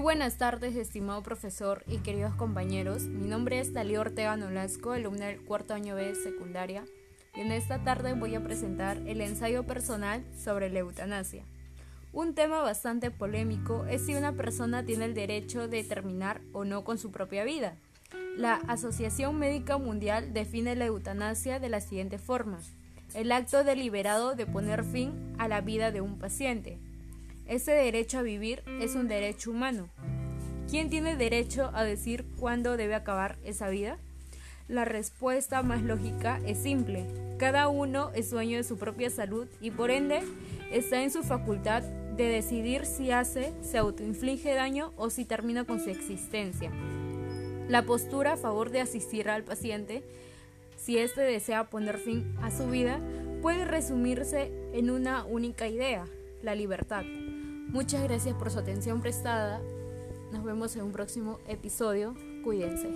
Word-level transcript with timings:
buenas 0.00 0.36
tardes, 0.36 0.76
estimado 0.76 1.22
profesor 1.22 1.84
y 1.86 1.98
queridos 1.98 2.34
compañeros. 2.34 3.04
Mi 3.04 3.28
nombre 3.28 3.60
es 3.60 3.72
Talía 3.72 4.00
Ortega 4.00 4.36
Nolasco, 4.36 4.92
alumna 4.92 5.26
del 5.26 5.40
cuarto 5.40 5.72
año 5.72 5.94
B 5.94 6.04
de 6.04 6.14
secundaria, 6.14 6.84
y 7.34 7.40
en 7.40 7.52
esta 7.52 7.82
tarde 7.82 8.12
voy 8.14 8.34
a 8.34 8.42
presentar 8.42 8.98
el 9.06 9.20
ensayo 9.20 9.64
personal 9.64 10.24
sobre 10.36 10.68
la 10.68 10.80
eutanasia. 10.80 11.44
Un 12.12 12.34
tema 12.34 12.60
bastante 12.60 13.10
polémico 13.10 13.86
es 13.86 14.04
si 14.04 14.14
una 14.14 14.32
persona 14.32 14.84
tiene 14.84 15.04
el 15.04 15.14
derecho 15.14 15.68
de 15.68 15.84
terminar 15.84 16.40
o 16.52 16.64
no 16.64 16.82
con 16.82 16.98
su 16.98 17.10
propia 17.10 17.44
vida. 17.44 17.76
La 18.36 18.56
Asociación 18.66 19.38
Médica 19.38 19.78
Mundial 19.78 20.34
define 20.34 20.76
la 20.76 20.86
eutanasia 20.86 21.60
de 21.60 21.68
la 21.68 21.80
siguiente 21.80 22.18
forma. 22.18 22.58
El 23.14 23.32
acto 23.32 23.64
deliberado 23.64 24.34
de 24.34 24.46
poner 24.46 24.84
fin 24.84 25.34
a 25.38 25.48
la 25.48 25.60
vida 25.60 25.92
de 25.92 26.00
un 26.00 26.18
paciente. 26.18 26.78
Ese 27.50 27.72
derecho 27.72 28.20
a 28.20 28.22
vivir 28.22 28.62
es 28.80 28.94
un 28.94 29.08
derecho 29.08 29.50
humano. 29.50 29.88
¿Quién 30.70 30.88
tiene 30.88 31.16
derecho 31.16 31.72
a 31.74 31.82
decir 31.82 32.24
cuándo 32.38 32.76
debe 32.76 32.94
acabar 32.94 33.38
esa 33.44 33.68
vida? 33.68 33.98
La 34.68 34.84
respuesta 34.84 35.60
más 35.64 35.82
lógica 35.82 36.40
es 36.46 36.58
simple. 36.58 37.08
Cada 37.38 37.66
uno 37.66 38.12
es 38.14 38.30
dueño 38.30 38.56
de 38.56 38.62
su 38.62 38.78
propia 38.78 39.10
salud 39.10 39.48
y 39.60 39.72
por 39.72 39.90
ende 39.90 40.20
está 40.70 41.02
en 41.02 41.10
su 41.10 41.24
facultad 41.24 41.82
de 41.82 42.26
decidir 42.26 42.86
si 42.86 43.10
hace, 43.10 43.52
se 43.62 43.78
autoinflige 43.78 44.54
daño 44.54 44.92
o 44.96 45.10
si 45.10 45.24
termina 45.24 45.64
con 45.64 45.80
su 45.80 45.90
existencia. 45.90 46.70
La 47.66 47.84
postura 47.84 48.34
a 48.34 48.36
favor 48.36 48.70
de 48.70 48.80
asistir 48.80 49.28
al 49.28 49.42
paciente, 49.42 50.04
si 50.76 50.98
éste 50.98 51.22
desea 51.22 51.68
poner 51.68 51.98
fin 51.98 52.32
a 52.42 52.52
su 52.52 52.70
vida, 52.70 53.00
puede 53.42 53.64
resumirse 53.64 54.52
en 54.72 54.88
una 54.88 55.24
única 55.24 55.66
idea, 55.66 56.06
la 56.42 56.54
libertad. 56.54 57.04
Muchas 57.72 58.02
gracias 58.02 58.34
por 58.34 58.50
su 58.50 58.58
atención 58.58 59.00
prestada. 59.00 59.60
Nos 60.32 60.42
vemos 60.44 60.74
en 60.74 60.82
un 60.82 60.92
próximo 60.92 61.38
episodio. 61.46 62.14
Cuídense. 62.42 62.88